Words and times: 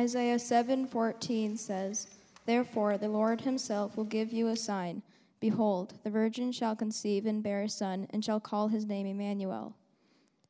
Isaiah 0.00 0.38
7:14 0.38 1.58
says, 1.58 2.06
"Therefore 2.46 2.96
the 2.96 3.10
Lord 3.10 3.42
himself 3.42 3.98
will 3.98 4.04
give 4.04 4.32
you 4.32 4.46
a 4.46 4.56
sign. 4.56 5.02
Behold, 5.40 5.98
the 6.02 6.08
virgin 6.08 6.52
shall 6.52 6.74
conceive 6.74 7.26
and 7.26 7.42
bear 7.42 7.64
a 7.64 7.68
son, 7.68 8.06
and 8.08 8.24
shall 8.24 8.40
call 8.40 8.68
his 8.68 8.86
name 8.86 9.06
Emmanuel." 9.06 9.76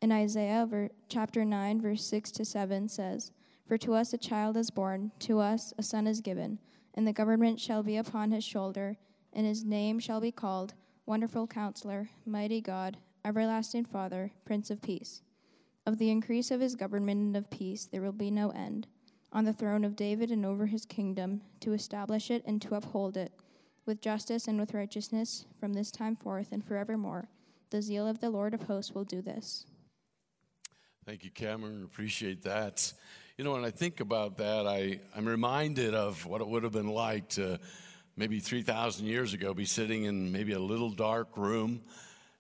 In 0.01 0.13
Isaiah 0.13 0.67
ver- 0.67 0.91
chapter 1.09 1.45
9 1.45 1.81
verse 1.81 2.05
6 2.05 2.31
to 2.31 2.45
7 2.45 2.89
says, 2.89 3.33
"For 3.67 3.77
to 3.79 3.95
us 3.95 4.13
a 4.13 4.19
child 4.19 4.57
is 4.57 4.71
born, 4.71 5.11
to 5.19 5.41
us 5.41 5.75
a 5.77 5.83
son 5.83 6.07
is 6.07 6.21
given, 6.21 6.61
and 6.95 7.05
the 7.05 7.13
government 7.13 7.59
shall 7.59 7.83
be 7.83 7.97
upon 7.97 8.31
his 8.31 8.45
shoulder, 8.45 8.99
and 9.33 9.49
his 9.49 9.65
name 9.65 9.99
shall 9.99 10.21
be 10.21 10.31
called 10.31 10.75
Wonderful 11.07 11.49
Counselor, 11.49 12.11
Mighty 12.25 12.61
God, 12.61 12.99
Everlasting 13.25 13.87
Father, 13.87 14.31
Prince 14.45 14.71
of 14.71 14.81
Peace." 14.81 15.23
Of 15.85 15.99
the 15.99 16.11
increase 16.11 16.53
of 16.53 16.61
his 16.61 16.77
government 16.77 17.21
and 17.21 17.37
of 17.37 17.51
peace 17.51 17.87
there 17.87 18.03
will 18.03 18.13
be 18.13 18.31
no 18.31 18.51
end 18.51 18.87
on 19.33 19.45
the 19.45 19.53
throne 19.53 19.85
of 19.85 19.97
David 19.97 20.31
and 20.31 20.45
over 20.45 20.67
his 20.67 20.85
kingdom, 20.85 21.43
to 21.61 21.73
establish 21.73 22.31
it 22.31 22.43
and 22.47 22.61
to 22.63 22.75
uphold 22.75 23.17
it 23.17 23.33
with 23.87 24.01
justice 24.01 24.49
and 24.49 24.59
with 24.59 24.75
righteousness 24.75 25.47
from 25.59 25.73
this 25.73 25.91
time 25.91 26.17
forth 26.17 26.53
and 26.53 26.65
forevermore. 26.65 27.29
The 27.71 27.83
zeal 27.83 28.07
of 28.07 28.21
the 28.21 28.31
Lord 28.31 28.55
of 28.55 28.63
hosts 28.63 28.93
will 28.93 29.05
do 29.05 29.23
this. 29.23 29.65
Thank 31.07 31.25
you, 31.25 31.31
Cameron. 31.31 31.83
Appreciate 31.85 32.43
that. 32.43 32.93
You 33.39 33.45
know, 33.45 33.53
when 33.53 33.65
I 33.65 33.71
think 33.71 34.01
about 34.01 34.37
that, 34.39 34.67
I, 34.67 35.01
I'm 35.17 35.27
reminded 35.27 35.95
of 35.95 36.27
what 36.27 36.41
it 36.41 36.47
would 36.47 36.63
have 36.63 36.73
been 36.73 36.89
like 36.89 37.31
to 37.31 37.59
maybe 38.17 38.39
3,000 38.39 39.07
years 39.07 39.33
ago 39.33 39.55
be 39.55 39.65
sitting 39.65 40.05
in 40.05 40.31
maybe 40.31 40.53
a 40.53 40.59
little 40.59 40.91
dark 40.91 41.37
room 41.37 41.81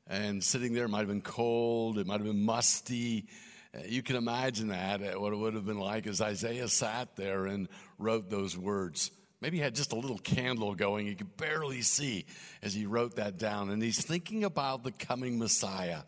and 0.07 0.45
sitting 0.45 0.75
there. 0.75 0.85
It 0.85 0.89
might 0.89 0.99
have 0.99 1.09
been 1.09 1.23
cold, 1.23 1.99
it 1.99 2.07
might 2.07 2.19
have 2.19 2.27
been 2.27 2.45
musty. 2.45 3.27
Uh, 3.75 3.81
You 3.87 4.03
can 4.03 4.17
imagine 4.17 4.69
that, 4.69 5.03
uh, 5.03 5.21
what 5.21 5.33
it 5.33 5.37
would 5.37 5.55
have 5.55 5.67
been 5.67 5.79
like 5.79 6.07
as 6.07 6.21
Isaiah 6.21 6.69
sat 6.69 7.17
there 7.17 7.47
and 7.47 7.69
wrote 7.99 8.31
those 8.31 8.57
words. 8.57 9.11
Maybe 9.41 9.57
he 9.57 9.63
had 9.63 9.75
just 9.75 9.93
a 9.93 9.97
little 9.97 10.19
candle 10.19 10.75
going. 10.75 11.07
He 11.07 11.15
could 11.15 11.37
barely 11.37 11.81
see 11.81 12.27
as 12.63 12.75
he 12.75 12.85
wrote 12.85 13.17
that 13.17 13.39
down. 13.39 13.71
And 13.71 13.83
he's 13.83 14.05
thinking 14.05 14.45
about 14.45 14.85
the 14.85 14.93
coming 14.93 15.39
Messiah. 15.39 16.03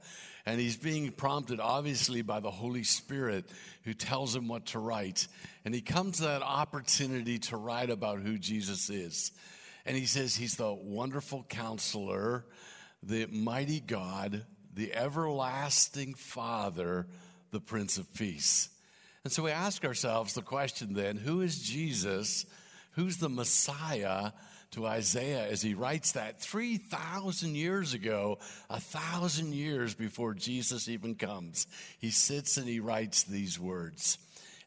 And 0.44 0.60
he's 0.60 0.76
being 0.76 1.12
prompted, 1.12 1.60
obviously, 1.60 2.20
by 2.22 2.40
the 2.40 2.50
Holy 2.50 2.82
Spirit 2.82 3.48
who 3.84 3.94
tells 3.94 4.34
him 4.34 4.48
what 4.48 4.66
to 4.66 4.78
write. 4.80 5.28
And 5.64 5.74
he 5.74 5.80
comes 5.80 6.16
to 6.16 6.24
that 6.24 6.42
opportunity 6.42 7.38
to 7.38 7.56
write 7.56 7.90
about 7.90 8.20
who 8.20 8.38
Jesus 8.38 8.90
is. 8.90 9.32
And 9.86 9.96
he 9.96 10.04
says 10.04 10.36
he's 10.36 10.56
the 10.56 10.72
wonderful 10.72 11.46
counselor, 11.48 12.44
the 13.02 13.26
mighty 13.26 13.80
God, 13.80 14.44
the 14.74 14.92
everlasting 14.92 16.14
Father, 16.14 17.06
the 17.52 17.60
Prince 17.60 17.98
of 17.98 18.12
Peace. 18.14 18.70
And 19.24 19.32
so 19.32 19.44
we 19.44 19.50
ask 19.52 19.84
ourselves 19.84 20.34
the 20.34 20.42
question 20.42 20.94
then 20.94 21.16
who 21.16 21.42
is 21.42 21.62
Jesus? 21.62 22.44
Who's 22.92 23.18
the 23.18 23.28
Messiah 23.28 24.32
to 24.72 24.86
Isaiah 24.86 25.46
as 25.48 25.62
he 25.62 25.74
writes 25.74 26.12
that 26.12 26.40
3,000 26.40 27.54
years 27.54 27.94
ago, 27.94 28.38
a 28.68 28.80
thousand 28.80 29.54
years 29.54 29.94
before 29.94 30.34
Jesus 30.34 30.88
even 30.88 31.14
comes? 31.14 31.66
He 31.98 32.10
sits 32.10 32.56
and 32.56 32.66
he 32.66 32.80
writes 32.80 33.22
these 33.22 33.60
words. 33.60 34.18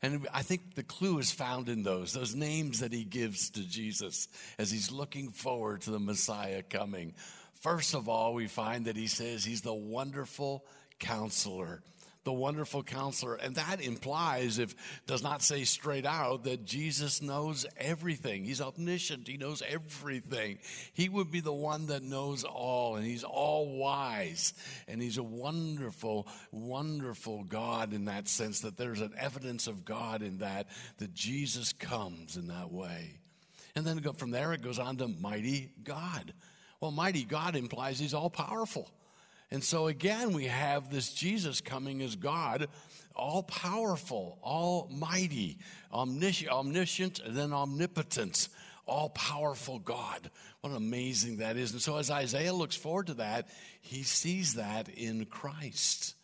And 0.01 0.27
I 0.33 0.43
think 0.43 0.75
the 0.75 0.83
clue 0.83 1.17
is 1.19 1.31
found 1.31 1.67
in 1.67 1.83
those, 1.83 2.13
those 2.13 2.35
names 2.35 2.79
that 2.79 2.93
he 2.93 3.03
gives 3.03 3.49
to 3.51 3.67
Jesus 3.67 4.27
as 4.57 4.71
he's 4.71 4.91
looking 4.91 5.31
forward 5.31 5.81
to 5.81 5.91
the 5.91 5.99
Messiah 5.99 6.61
coming. 6.61 7.13
First 7.61 7.95
of 7.95 8.07
all, 8.07 8.33
we 8.33 8.47
find 8.47 8.85
that 8.85 8.95
he 8.95 9.07
says 9.07 9.43
he's 9.43 9.61
the 9.61 9.73
wonderful 9.73 10.65
counselor 10.99 11.81
the 12.25 12.33
wonderful 12.33 12.83
counselor. 12.83 13.35
And 13.35 13.55
that 13.55 13.79
implies 13.79 14.59
if 14.59 14.75
does 15.05 15.23
not 15.23 15.41
say 15.41 15.63
straight 15.63 16.05
out 16.05 16.43
that 16.43 16.65
jesus 16.65 17.21
knows 17.21 17.65
everything. 17.77 18.43
He's 18.43 18.59
omniscient. 18.59 19.27
He 19.27 19.37
knows 19.37 19.63
everything. 19.67 20.59
He 20.93 21.07
would 21.07 21.31
be 21.31 21.39
the 21.39 21.53
one 21.53 21.87
that 21.87 22.03
knows 22.03 22.43
all 22.43 22.97
and 22.97 23.05
he's 23.05 23.23
all 23.23 23.77
wise 23.77 24.53
and 24.87 25.01
he's 25.01 25.17
a 25.17 25.23
wonderful 25.23 26.27
wonderful 26.51 27.43
god 27.43 27.93
in 27.93 28.05
that 28.05 28.27
sense 28.27 28.61
that 28.61 28.75
there's 28.75 29.01
an 29.01 29.13
evidence 29.17 29.67
of 29.67 29.85
god 29.85 30.21
in 30.21 30.39
that 30.39 30.67
that 30.97 31.13
jesus 31.13 31.71
comes 31.73 32.35
in 32.35 32.47
that 32.47 32.71
way. 32.71 33.19
And 33.75 33.85
then 33.85 34.01
from 34.13 34.31
there 34.31 34.53
it 34.53 34.61
goes 34.61 34.79
on 34.79 34.97
to 34.97 35.07
mighty 35.07 35.69
god. 35.83 36.33
Well 36.81 36.91
mighty 36.91 37.23
god 37.23 37.55
implies 37.55 37.99
he's 37.99 38.15
all 38.15 38.31
powerful 38.31 38.89
and 39.51 39.63
so 39.63 39.87
again, 39.87 40.33
we 40.33 40.45
have 40.45 40.89
this 40.89 41.13
Jesus 41.13 41.61
coming 41.61 42.01
as 42.01 42.15
God, 42.15 42.67
all 43.15 43.43
powerful, 43.43 44.39
almighty, 44.43 45.59
omniscient, 45.93 47.19
and 47.19 47.35
then 47.35 47.53
omnipotent, 47.53 48.49
all 48.85 49.09
powerful 49.09 49.79
God. 49.79 50.29
What 50.61 50.73
amazing 50.73 51.37
that 51.37 51.57
is. 51.57 51.71
And 51.71 51.81
so 51.81 51.97
as 51.97 52.09
Isaiah 52.09 52.53
looks 52.53 52.75
forward 52.75 53.07
to 53.07 53.13
that, 53.15 53.47
he 53.81 54.03
sees 54.03 54.55
that 54.55 54.89
in 54.89 55.25
Christ. 55.25 56.15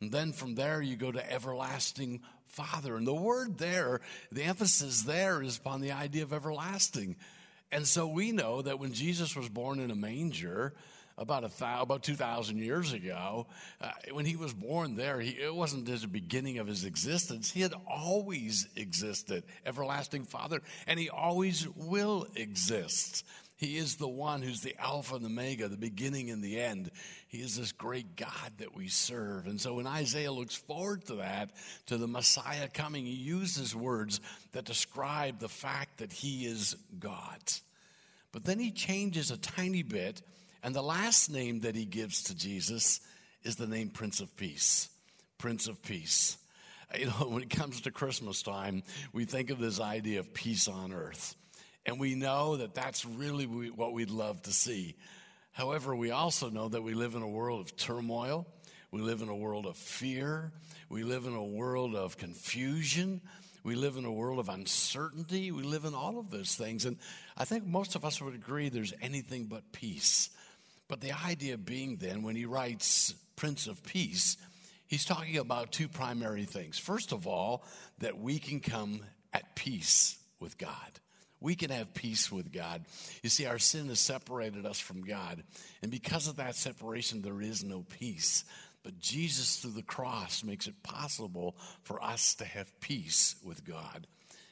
And 0.00 0.10
then 0.10 0.32
from 0.32 0.54
there, 0.54 0.80
you 0.80 0.96
go 0.96 1.12
to 1.12 1.32
everlasting 1.32 2.22
Father. 2.46 2.96
And 2.96 3.06
the 3.06 3.14
word 3.14 3.58
there, 3.58 4.00
the 4.32 4.42
emphasis 4.42 5.02
there 5.02 5.42
is 5.42 5.58
upon 5.58 5.82
the 5.82 5.92
idea 5.92 6.22
of 6.22 6.32
everlasting. 6.32 7.16
And 7.70 7.86
so 7.86 8.08
we 8.08 8.32
know 8.32 8.62
that 8.62 8.80
when 8.80 8.92
Jesus 8.92 9.36
was 9.36 9.48
born 9.48 9.78
in 9.78 9.90
a 9.90 9.94
manger, 9.94 10.74
about 11.20 11.44
a 11.44 11.50
thou, 11.60 11.82
about 11.82 12.02
2,000 12.02 12.58
years 12.58 12.94
ago, 12.94 13.46
uh, 13.80 13.90
when 14.12 14.24
he 14.24 14.36
was 14.36 14.54
born 14.54 14.96
there, 14.96 15.20
he, 15.20 15.30
it 15.30 15.54
wasn't 15.54 15.86
just 15.86 16.02
the 16.02 16.08
beginning 16.08 16.58
of 16.58 16.66
his 16.66 16.84
existence. 16.84 17.50
He 17.52 17.60
had 17.60 17.74
always 17.86 18.66
existed, 18.74 19.44
everlasting 19.66 20.24
Father, 20.24 20.62
and 20.86 20.98
he 20.98 21.10
always 21.10 21.68
will 21.76 22.26
exist. 22.34 23.24
He 23.56 23.76
is 23.76 23.96
the 23.96 24.08
one 24.08 24.40
who's 24.40 24.62
the 24.62 24.74
Alpha 24.80 25.16
and 25.16 25.22
the 25.22 25.28
Omega, 25.28 25.68
the 25.68 25.76
beginning 25.76 26.30
and 26.30 26.42
the 26.42 26.58
end. 26.58 26.90
He 27.28 27.42
is 27.42 27.58
this 27.58 27.72
great 27.72 28.16
God 28.16 28.52
that 28.56 28.74
we 28.74 28.88
serve. 28.88 29.46
And 29.46 29.60
so 29.60 29.74
when 29.74 29.86
Isaiah 29.86 30.32
looks 30.32 30.54
forward 30.54 31.04
to 31.08 31.16
that, 31.16 31.50
to 31.84 31.98
the 31.98 32.08
Messiah 32.08 32.68
coming, 32.68 33.04
he 33.04 33.12
uses 33.12 33.76
words 33.76 34.22
that 34.52 34.64
describe 34.64 35.38
the 35.38 35.50
fact 35.50 35.98
that 35.98 36.10
he 36.10 36.46
is 36.46 36.74
God. 36.98 37.38
But 38.32 38.44
then 38.44 38.58
he 38.58 38.70
changes 38.70 39.30
a 39.30 39.36
tiny 39.36 39.82
bit 39.82 40.22
and 40.62 40.74
the 40.74 40.82
last 40.82 41.30
name 41.30 41.60
that 41.60 41.74
he 41.74 41.84
gives 41.84 42.24
to 42.24 42.34
Jesus 42.34 43.00
is 43.42 43.56
the 43.56 43.66
name 43.66 43.90
Prince 43.90 44.20
of 44.20 44.36
Peace. 44.36 44.88
Prince 45.38 45.68
of 45.68 45.82
Peace. 45.82 46.36
Uh, 46.92 46.98
you 46.98 47.06
know, 47.06 47.12
when 47.28 47.42
it 47.42 47.50
comes 47.50 47.80
to 47.82 47.90
Christmas 47.90 48.42
time, 48.42 48.82
we 49.12 49.24
think 49.24 49.50
of 49.50 49.58
this 49.58 49.80
idea 49.80 50.20
of 50.20 50.34
peace 50.34 50.68
on 50.68 50.92
earth. 50.92 51.34
And 51.86 51.98
we 51.98 52.14
know 52.14 52.56
that 52.56 52.74
that's 52.74 53.06
really 53.06 53.46
what 53.46 53.94
we'd 53.94 54.10
love 54.10 54.42
to 54.42 54.52
see. 54.52 54.96
However, 55.52 55.96
we 55.96 56.10
also 56.10 56.50
know 56.50 56.68
that 56.68 56.82
we 56.82 56.94
live 56.94 57.14
in 57.14 57.22
a 57.22 57.28
world 57.28 57.60
of 57.60 57.76
turmoil. 57.76 58.46
We 58.90 59.00
live 59.00 59.22
in 59.22 59.28
a 59.28 59.36
world 59.36 59.66
of 59.66 59.76
fear. 59.76 60.52
We 60.88 61.04
live 61.04 61.24
in 61.24 61.34
a 61.34 61.44
world 61.44 61.94
of 61.94 62.18
confusion. 62.18 63.22
We 63.62 63.74
live 63.74 63.96
in 63.96 64.04
a 64.04 64.12
world 64.12 64.38
of 64.38 64.48
uncertainty. 64.48 65.52
We 65.52 65.62
live 65.62 65.84
in 65.84 65.94
all 65.94 66.18
of 66.18 66.30
those 66.30 66.54
things. 66.54 66.84
And 66.84 66.98
I 67.36 67.44
think 67.44 67.66
most 67.66 67.94
of 67.94 68.04
us 68.04 68.20
would 68.20 68.34
agree 68.34 68.68
there's 68.68 68.94
anything 69.00 69.46
but 69.46 69.72
peace. 69.72 70.30
But 70.90 71.00
the 71.00 71.12
idea 71.12 71.56
being 71.56 71.96
then, 71.96 72.24
when 72.24 72.34
he 72.34 72.46
writes 72.46 73.14
Prince 73.36 73.68
of 73.68 73.80
Peace, 73.84 74.36
he's 74.88 75.04
talking 75.04 75.36
about 75.36 75.70
two 75.70 75.86
primary 75.86 76.44
things. 76.44 76.78
First 76.78 77.12
of 77.12 77.28
all, 77.28 77.64
that 77.98 78.18
we 78.18 78.40
can 78.40 78.58
come 78.58 79.02
at 79.32 79.54
peace 79.54 80.18
with 80.40 80.58
God. 80.58 80.98
We 81.40 81.54
can 81.54 81.70
have 81.70 81.94
peace 81.94 82.32
with 82.32 82.52
God. 82.52 82.84
You 83.22 83.30
see, 83.30 83.46
our 83.46 83.60
sin 83.60 83.86
has 83.86 84.00
separated 84.00 84.66
us 84.66 84.80
from 84.80 85.02
God. 85.02 85.44
And 85.80 85.92
because 85.92 86.26
of 86.26 86.36
that 86.36 86.56
separation, 86.56 87.22
there 87.22 87.40
is 87.40 87.62
no 87.62 87.86
peace. 87.88 88.44
But 88.82 88.98
Jesus, 88.98 89.58
through 89.58 89.72
the 89.72 89.82
cross, 89.84 90.42
makes 90.42 90.66
it 90.66 90.82
possible 90.82 91.56
for 91.84 92.02
us 92.02 92.34
to 92.34 92.44
have 92.44 92.80
peace 92.80 93.36
with 93.44 93.64
God. 93.64 94.08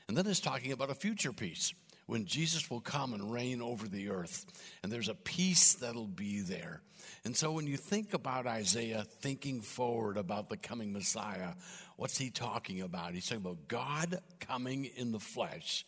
And 0.07 0.17
then 0.17 0.29
it's 0.29 0.39
talking 0.39 0.71
about 0.71 0.91
a 0.91 0.95
future 0.95 1.33
peace 1.33 1.75
when 2.09 2.25
Jesus 2.25 2.71
will 2.71 2.81
come 2.81 3.13
and 3.13 3.31
reign 3.31 3.61
over 3.61 3.87
the 3.87 4.09
earth. 4.09 4.47
And 4.83 4.91
there's 4.91 5.11
a 5.11 5.15
peace 5.15 5.75
that'll 5.75 6.07
be 6.07 6.41
there. 6.41 6.81
And 7.23 7.37
so 7.37 7.53
when 7.53 7.67
you 7.67 7.77
think 7.77 8.15
about 8.15 8.47
Isaiah 8.47 9.05
thinking 9.21 9.61
forward 9.61 10.17
about 10.17 10.49
the 10.49 10.57
coming 10.57 10.91
Messiah, 10.91 11.51
what's 11.97 12.17
he 12.17 12.31
talking 12.31 12.81
about? 12.81 13.13
He's 13.13 13.29
talking 13.29 13.45
about 13.45 13.69
God 13.69 14.21
coming 14.41 14.87
in 14.97 15.13
the 15.13 15.21
flesh, 15.21 15.85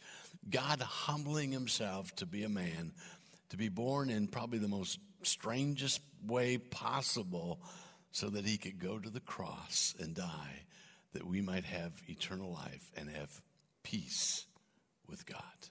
God 0.51 0.83
humbling 0.83 1.53
himself 1.53 2.15
to 2.17 2.27
be 2.27 2.45
a 2.45 2.51
man, 2.51 2.93
to 3.49 3.57
be 3.57 3.71
born 3.71 4.11
in 4.11 4.29
probably 4.29 4.59
the 4.59 4.69
most 4.69 4.99
strangest 5.23 6.03
way 6.27 6.59
possible 6.59 7.63
so 8.13 8.29
that 8.29 8.45
he 8.45 8.59
could 8.59 8.79
go 8.79 8.99
to 8.99 9.09
the 9.09 9.21
cross 9.21 9.95
and 9.99 10.15
die, 10.15 10.65
that 11.15 11.27
we 11.27 11.41
might 11.41 11.65
have 11.65 11.93
eternal 12.09 12.53
life 12.53 12.93
and 12.95 13.09
have 13.09 13.41
peace 13.83 14.45
with 15.09 15.25
God. 15.25 15.71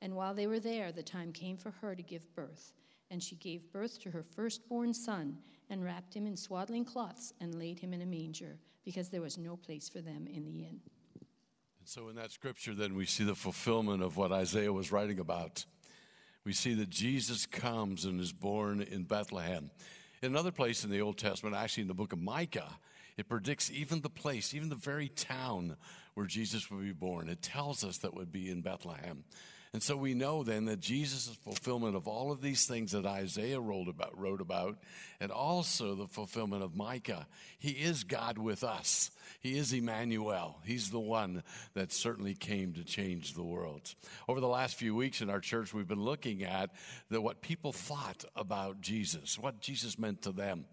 And 0.00 0.14
while 0.14 0.34
they 0.34 0.46
were 0.46 0.60
there, 0.60 0.92
the 0.92 1.02
time 1.02 1.32
came 1.32 1.56
for 1.56 1.70
her 1.80 1.94
to 1.94 2.02
give 2.02 2.34
birth. 2.34 2.72
And 3.10 3.22
she 3.22 3.36
gave 3.36 3.72
birth 3.72 4.00
to 4.02 4.10
her 4.10 4.22
firstborn 4.22 4.92
son, 4.92 5.38
and 5.70 5.84
wrapped 5.84 6.14
him 6.14 6.26
in 6.26 6.36
swaddling 6.36 6.84
cloths, 6.84 7.32
and 7.40 7.54
laid 7.54 7.78
him 7.78 7.92
in 7.92 8.02
a 8.02 8.06
manger, 8.06 8.58
because 8.84 9.08
there 9.08 9.20
was 9.20 9.38
no 9.38 9.56
place 9.56 9.88
for 9.88 10.00
them 10.00 10.26
in 10.26 10.44
the 10.44 10.60
inn. 10.60 10.80
And 11.14 11.86
so, 11.86 12.08
in 12.08 12.16
that 12.16 12.32
scripture, 12.32 12.74
then 12.74 12.94
we 12.94 13.06
see 13.06 13.24
the 13.24 13.34
fulfillment 13.34 14.02
of 14.02 14.16
what 14.16 14.32
Isaiah 14.32 14.72
was 14.72 14.92
writing 14.92 15.18
about. 15.18 15.64
We 16.44 16.52
see 16.52 16.74
that 16.74 16.90
Jesus 16.90 17.44
comes 17.44 18.04
and 18.04 18.20
is 18.20 18.32
born 18.32 18.80
in 18.80 19.04
Bethlehem. 19.04 19.70
In 20.22 20.32
another 20.32 20.52
place 20.52 20.84
in 20.84 20.90
the 20.90 21.00
Old 21.00 21.18
Testament, 21.18 21.54
actually 21.54 21.82
in 21.82 21.88
the 21.88 21.94
book 21.94 22.12
of 22.12 22.18
Micah, 22.18 22.78
it 23.16 23.28
predicts 23.28 23.70
even 23.70 24.00
the 24.00 24.08
place, 24.08 24.54
even 24.54 24.68
the 24.68 24.74
very 24.74 25.08
town 25.08 25.76
where 26.14 26.26
Jesus 26.26 26.70
would 26.70 26.82
be 26.82 26.92
born. 26.92 27.28
It 27.28 27.42
tells 27.42 27.84
us 27.84 27.98
that 27.98 28.14
would 28.14 28.32
be 28.32 28.48
in 28.48 28.62
Bethlehem. 28.62 29.24
And 29.72 29.82
so 29.82 29.96
we 29.96 30.14
know 30.14 30.42
then 30.42 30.64
that 30.66 30.80
Jesus' 30.80 31.28
fulfillment 31.44 31.94
of 31.94 32.08
all 32.08 32.32
of 32.32 32.40
these 32.40 32.66
things 32.66 32.92
that 32.92 33.04
Isaiah 33.04 33.60
wrote 33.60 33.88
about, 33.88 34.18
wrote 34.18 34.40
about, 34.40 34.78
and 35.20 35.30
also 35.30 35.94
the 35.94 36.06
fulfillment 36.06 36.62
of 36.62 36.74
Micah. 36.74 37.26
He 37.58 37.72
is 37.72 38.04
God 38.04 38.38
with 38.38 38.64
us. 38.64 39.10
He 39.40 39.58
is 39.58 39.72
Emmanuel. 39.72 40.60
He's 40.64 40.90
the 40.90 41.00
one 41.00 41.42
that 41.74 41.92
certainly 41.92 42.34
came 42.34 42.72
to 42.74 42.84
change 42.84 43.34
the 43.34 43.42
world. 43.42 43.94
Over 44.26 44.40
the 44.40 44.48
last 44.48 44.76
few 44.76 44.94
weeks 44.94 45.20
in 45.20 45.28
our 45.28 45.40
church, 45.40 45.74
we've 45.74 45.86
been 45.86 46.02
looking 46.02 46.44
at 46.44 46.70
the, 47.10 47.20
what 47.20 47.42
people 47.42 47.72
thought 47.72 48.24
about 48.34 48.80
Jesus, 48.80 49.38
what 49.38 49.60
Jesus 49.60 49.98
meant 49.98 50.22
to 50.22 50.32
them. 50.32 50.64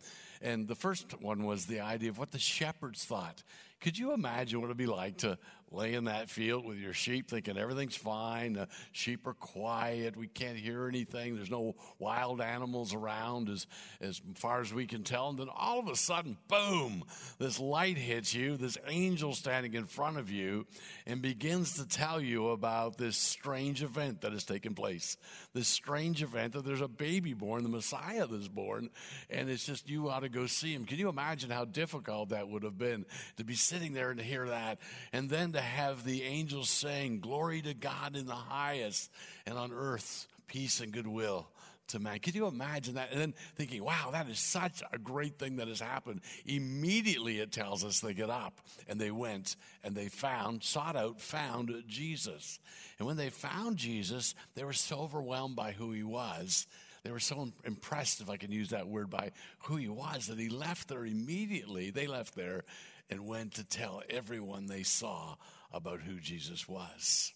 And 0.42 0.68
the 0.68 0.76
first 0.76 1.20
one 1.22 1.44
was 1.44 1.66
the 1.66 1.80
idea 1.80 2.10
of 2.10 2.18
what 2.18 2.32
the 2.32 2.40
shepherds 2.40 3.04
thought. 3.04 3.44
Could 3.82 3.98
you 3.98 4.14
imagine 4.14 4.60
what 4.60 4.68
it'd 4.68 4.78
be 4.78 4.86
like 4.86 5.18
to 5.18 5.38
lay 5.72 5.94
in 5.94 6.06
that 6.06 6.30
field 6.30 6.66
with 6.66 6.78
your 6.78 6.94
sheep 6.94 7.30
thinking 7.30 7.58
everything's 7.58 7.96
fine. 7.96 8.54
The 8.54 8.68
sheep 8.92 9.26
are 9.28 9.34
quiet. 9.34 10.16
We 10.16 10.28
can't 10.28 10.58
hear 10.58 10.88
anything. 10.88 11.36
There's 11.36 11.52
no 11.52 11.76
wild 12.00 12.42
animals 12.42 12.94
around 12.94 13.50
as, 13.50 13.68
as 14.00 14.22
far 14.36 14.62
as 14.62 14.74
we 14.74 14.86
can 14.86 15.04
tell. 15.04 15.30
And 15.30 15.40
then 15.40 15.50
all 15.54 15.80
of 15.80 15.88
a 15.88 15.96
sudden, 15.96 16.38
boom, 16.48 17.04
this 17.40 17.60
light 17.60 17.98
hits 17.98 18.34
you, 18.34 18.58
this 18.58 18.78
angel 18.88 19.34
standing 19.34 19.74
in 19.74 19.86
front 19.86 20.18
of 20.18 20.30
you, 20.30 20.68
and 21.06 21.22
begins 21.22 21.76
to 21.76 21.88
tell 21.88 22.22
you 22.22 22.50
about 22.50 22.98
this 22.98 23.18
strange 23.18 23.84
event 23.84 24.22
that 24.22 24.32
has 24.32 24.44
taken 24.44 24.76
place. 24.76 25.18
This 25.54 25.68
strange 25.68 26.22
event 26.22 26.54
that 26.54 26.66
there's 26.66 26.82
a 26.82 26.88
baby 26.88 27.34
born, 27.34 27.64
the 27.64 27.70
Messiah 27.70 28.28
that's 28.28 28.48
born, 28.48 28.90
and 29.30 29.50
it's 29.50 29.66
just 29.66 29.90
you 29.90 30.10
ought 30.10 30.22
to 30.22 30.30
go 30.30 30.46
see 30.46 30.74
him. 30.74 30.86
Can 30.86 30.98
you 30.98 31.10
imagine 31.10 31.50
how 31.50 31.66
difficult 31.66 32.30
that 32.30 32.48
would 32.48 32.64
have 32.64 32.78
been 32.78 33.06
to 33.38 33.44
be 33.44 33.56
sitting 33.56 33.94
there 33.94 34.10
and 34.10 34.20
to 34.20 34.26
hear 34.26 34.48
that? 34.48 34.80
And 35.12 35.30
then 35.30 35.54
to 35.56 35.62
have 35.62 36.04
the 36.04 36.24
angels 36.24 36.70
saying, 36.70 37.20
Glory 37.20 37.62
to 37.64 37.74
God 37.74 38.16
in 38.16 38.26
the 38.26 38.34
highest, 38.34 39.12
and 39.46 39.58
on 39.58 39.72
earth, 39.74 40.28
peace 40.48 40.80
and 40.80 40.92
goodwill 40.92 41.48
to 41.90 42.00
man. 42.00 42.20
Can 42.20 42.34
you 42.34 42.48
imagine 42.48 42.96
that? 42.96 43.12
And 43.12 43.22
then 43.22 43.34
thinking, 43.56 43.84
wow, 43.84 44.10
that 44.12 44.28
is 44.28 44.40
such 44.40 44.82
a 44.92 44.98
great 44.98 45.38
thing 45.38 45.58
that 45.58 45.68
has 45.68 45.80
happened. 45.80 46.22
Immediately 46.46 47.40
it 47.40 47.52
tells 47.52 47.84
us 47.84 48.00
they 48.00 48.14
get 48.14 48.30
up 48.30 48.60
and 48.88 49.00
they 49.00 49.12
went 49.12 49.56
and 49.84 49.96
they 49.96 50.08
found, 50.08 50.64
sought 50.64 50.96
out, 50.96 51.22
found 51.22 51.72
Jesus. 51.88 52.60
And 52.98 53.08
when 53.08 53.18
they 53.18 53.30
found 53.30 53.78
Jesus, 53.78 54.36
they 54.56 54.64
were 54.64 54.74
so 54.74 55.00
overwhelmed 55.00 55.56
by 55.56 55.72
who 55.74 55.92
he 55.92 56.04
was. 56.04 56.68
They 57.04 57.12
were 57.12 57.20
so 57.20 57.50
impressed, 57.64 58.20
if 58.20 58.32
I 58.32 58.38
can 58.38 58.52
use 58.52 58.70
that 58.70 58.88
word, 58.88 59.12
by 59.12 59.32
who 59.66 59.76
he 59.76 59.88
was, 59.88 60.26
that 60.26 60.40
he 60.40 60.50
left 60.50 60.88
there 60.88 61.06
immediately. 61.06 61.92
They 61.92 62.08
left 62.08 62.34
there 62.34 62.64
and 63.10 63.28
went 63.28 63.54
to 63.56 63.64
tell 63.64 64.02
everyone 64.10 64.68
they 64.68 64.84
saw 64.84 65.36
about 65.72 66.02
who 66.02 66.20
Jesus 66.20 66.68
was. 66.68 67.34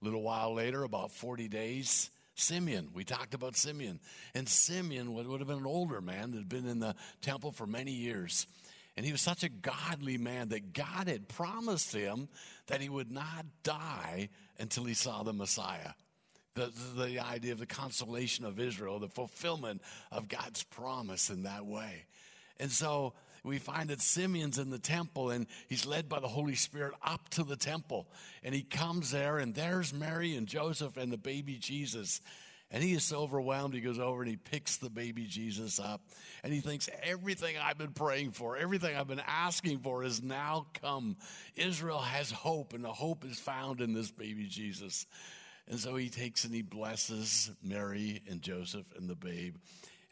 A 0.00 0.04
little 0.04 0.22
while 0.22 0.54
later, 0.54 0.82
about 0.82 1.12
40 1.12 1.48
days, 1.48 2.10
Simeon, 2.34 2.88
we 2.94 3.04
talked 3.04 3.34
about 3.34 3.56
Simeon. 3.56 4.00
And 4.34 4.48
Simeon 4.48 5.14
would, 5.14 5.26
would 5.26 5.40
have 5.40 5.48
been 5.48 5.58
an 5.58 5.66
older 5.66 6.00
man 6.00 6.30
that 6.30 6.38
had 6.38 6.48
been 6.48 6.66
in 6.66 6.80
the 6.80 6.94
temple 7.20 7.52
for 7.52 7.66
many 7.66 7.92
years. 7.92 8.46
And 8.96 9.06
he 9.06 9.12
was 9.12 9.20
such 9.20 9.44
a 9.44 9.48
godly 9.48 10.18
man 10.18 10.48
that 10.48 10.72
God 10.72 11.06
had 11.06 11.28
promised 11.28 11.94
him 11.94 12.28
that 12.66 12.80
he 12.80 12.88
would 12.88 13.10
not 13.10 13.46
die 13.62 14.30
until 14.58 14.84
he 14.84 14.94
saw 14.94 15.22
the 15.22 15.32
Messiah. 15.32 15.92
The, 16.54 16.72
the, 16.96 17.04
the 17.04 17.18
idea 17.20 17.52
of 17.52 17.60
the 17.60 17.66
consolation 17.66 18.44
of 18.44 18.58
Israel, 18.58 18.98
the 18.98 19.08
fulfillment 19.08 19.82
of 20.10 20.28
God's 20.28 20.64
promise 20.64 21.30
in 21.30 21.44
that 21.44 21.64
way. 21.64 22.06
And 22.58 22.70
so 22.70 23.14
we 23.44 23.58
find 23.58 23.90
that 23.90 24.00
Simeon's 24.00 24.58
in 24.58 24.70
the 24.70 24.78
temple 24.78 25.30
and 25.30 25.46
he's 25.68 25.86
led 25.86 26.08
by 26.08 26.20
the 26.20 26.28
Holy 26.28 26.54
Spirit 26.54 26.94
up 27.02 27.28
to 27.30 27.44
the 27.44 27.56
temple. 27.56 28.06
And 28.42 28.54
he 28.54 28.62
comes 28.62 29.10
there, 29.10 29.38
and 29.38 29.54
there's 29.54 29.92
Mary 29.92 30.36
and 30.36 30.46
Joseph 30.46 30.96
and 30.96 31.12
the 31.12 31.18
baby 31.18 31.56
Jesus. 31.56 32.20
And 32.72 32.84
he 32.84 32.92
is 32.92 33.02
so 33.02 33.20
overwhelmed, 33.20 33.74
he 33.74 33.80
goes 33.80 33.98
over 33.98 34.22
and 34.22 34.30
he 34.30 34.36
picks 34.36 34.76
the 34.76 34.90
baby 34.90 35.24
Jesus 35.24 35.80
up. 35.80 36.02
And 36.44 36.52
he 36.52 36.60
thinks, 36.60 36.88
everything 37.02 37.56
I've 37.60 37.78
been 37.78 37.92
praying 37.92 38.30
for, 38.30 38.56
everything 38.56 38.96
I've 38.96 39.08
been 39.08 39.22
asking 39.26 39.80
for 39.80 40.04
has 40.04 40.22
now 40.22 40.66
come. 40.80 41.16
Israel 41.56 41.98
has 41.98 42.30
hope, 42.30 42.72
and 42.72 42.84
the 42.84 42.92
hope 42.92 43.24
is 43.24 43.40
found 43.40 43.80
in 43.80 43.92
this 43.92 44.12
baby 44.12 44.46
Jesus. 44.46 45.06
And 45.68 45.80
so 45.80 45.96
he 45.96 46.08
takes 46.10 46.44
and 46.44 46.54
he 46.54 46.62
blesses 46.62 47.50
Mary 47.62 48.22
and 48.28 48.40
Joseph 48.40 48.86
and 48.96 49.08
the 49.10 49.16
babe. 49.16 49.56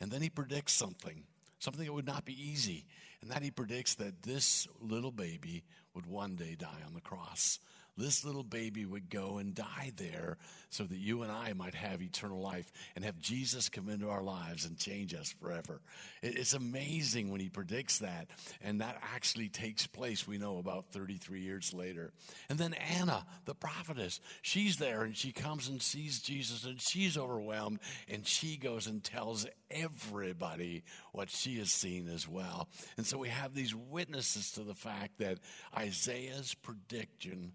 And 0.01 0.11
then 0.11 0.23
he 0.23 0.31
predicts 0.31 0.73
something, 0.73 1.23
something 1.61 1.85
that 1.85 1.93
would 1.93 2.07
not 2.07 2.25
be 2.25 2.33
easy 2.33 2.87
and 3.23 3.31
that 3.31 3.43
he 3.43 3.51
predicts 3.51 3.95
that 3.97 4.23
this 4.23 4.69
little 4.81 5.11
baby 5.11 5.65
would 5.95 6.07
one 6.07 6.37
day 6.37 6.57
die 6.59 6.83
on 6.87 6.95
the 6.95 7.01
cross 7.01 7.59
this 7.99 8.25
little 8.25 8.45
baby 8.45 8.87
would 8.87 9.11
go 9.11 9.39
and 9.39 9.55
die 9.55 9.93
there 9.97 10.39
so 10.71 10.85
that 10.85 10.97
you 10.97 11.23
and 11.23 11.33
I 11.33 11.53
might 11.55 11.75
have 11.75 12.03
eternal 12.03 12.41
life 12.41 12.71
and 12.95 13.05
have 13.05 13.19
Jesus 13.19 13.69
come 13.69 13.89
into 13.89 14.09
our 14.09 14.23
lives 14.23 14.65
and 14.65 14.79
change 14.79 15.15
us 15.15 15.35
forever. 15.41 15.81
It's 16.23 16.53
amazing 16.53 17.31
when 17.31 17.41
he 17.41 17.49
predicts 17.49 17.99
that, 17.99 18.29
and 18.61 18.81
that 18.81 19.01
actually 19.15 19.49
takes 19.49 19.87
place, 19.87 20.27
we 20.27 20.39
know, 20.39 20.59
about 20.59 20.87
33 20.93 21.41
years 21.41 21.73
later. 21.73 22.13
And 22.49 22.59
then 22.59 22.75
Anna, 22.75 23.27
the 23.45 23.55
prophetess, 23.55 24.21
she's 24.43 24.77
there 24.77 25.03
and 25.03 25.17
she 25.17 25.33
comes 25.33 25.69
and 25.69 25.81
sees 25.81 26.21
Jesus 26.21 26.65
and 26.65 26.81
she's 26.81 27.17
overwhelmed 27.17 27.81
and 28.09 28.27
she 28.27 28.57
goes 28.57 28.87
and 28.87 29.03
tells 29.03 29.47
everybody 29.71 30.85
what 31.13 31.31
she 31.31 31.59
has 31.59 31.71
seen 31.71 32.09
as 32.09 32.29
well. 32.29 32.69
And 32.97 33.07
so 33.07 33.19
we 33.19 33.29
have 33.29 33.55
these 33.55 33.75
witnesses 33.75 34.53
to 34.53 34.63
the 34.63 34.75
fact 34.75 35.19
that 35.19 35.39
Isaiah's 35.77 36.55
prediction 36.55 37.53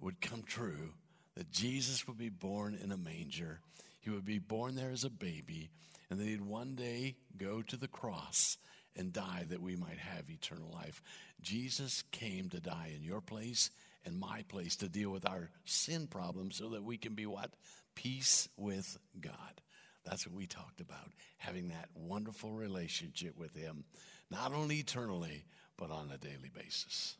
would 0.00 0.20
come 0.20 0.42
true 0.42 0.94
that 1.36 1.50
Jesus 1.50 2.06
would 2.06 2.18
be 2.18 2.28
born 2.28 2.78
in 2.82 2.92
a 2.92 2.96
manger. 2.96 3.60
He 4.00 4.10
would 4.10 4.24
be 4.24 4.38
born 4.38 4.74
there 4.74 4.90
as 4.90 5.04
a 5.04 5.10
baby, 5.10 5.70
and 6.10 6.18
that 6.18 6.26
he'd 6.26 6.40
one 6.40 6.74
day 6.74 7.16
go 7.36 7.62
to 7.62 7.76
the 7.76 7.88
cross 7.88 8.56
and 8.96 9.12
die 9.12 9.44
that 9.48 9.60
we 9.60 9.76
might 9.76 9.98
have 9.98 10.30
eternal 10.30 10.70
life. 10.72 11.02
Jesus 11.42 12.02
came 12.12 12.48
to 12.50 12.60
die 12.60 12.92
in 12.94 13.04
your 13.04 13.20
place 13.20 13.70
and 14.04 14.18
my 14.18 14.44
place 14.48 14.76
to 14.76 14.88
deal 14.88 15.10
with 15.10 15.28
our 15.28 15.50
sin 15.64 16.06
problems 16.06 16.56
so 16.56 16.70
that 16.70 16.84
we 16.84 16.96
can 16.96 17.14
be 17.14 17.26
what? 17.26 17.50
Peace 17.94 18.48
with 18.56 18.96
God. 19.20 19.60
That's 20.04 20.26
what 20.26 20.36
we 20.36 20.46
talked 20.46 20.80
about, 20.80 21.10
having 21.38 21.68
that 21.68 21.88
wonderful 21.94 22.52
relationship 22.52 23.36
with 23.36 23.54
Him, 23.54 23.84
not 24.30 24.54
only 24.54 24.76
eternally, 24.76 25.44
but 25.76 25.90
on 25.90 26.10
a 26.14 26.18
daily 26.18 26.50
basis. 26.54 27.16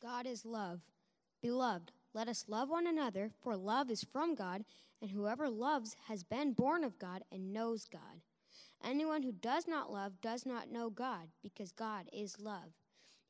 God 0.00 0.26
is 0.26 0.44
love. 0.44 0.80
Beloved, 1.42 1.92
let 2.14 2.28
us 2.28 2.46
love 2.48 2.70
one 2.70 2.86
another, 2.86 3.30
for 3.42 3.56
love 3.56 3.90
is 3.90 4.04
from 4.04 4.34
God, 4.34 4.64
and 5.00 5.10
whoever 5.10 5.48
loves 5.48 5.94
has 6.08 6.24
been 6.24 6.52
born 6.52 6.82
of 6.82 6.98
God 6.98 7.22
and 7.30 7.52
knows 7.52 7.86
God. 7.90 8.22
Anyone 8.82 9.22
who 9.22 9.32
does 9.32 9.66
not 9.68 9.92
love 9.92 10.20
does 10.20 10.46
not 10.46 10.70
know 10.70 10.90
God, 10.90 11.28
because 11.42 11.72
God 11.72 12.08
is 12.12 12.40
love. 12.40 12.72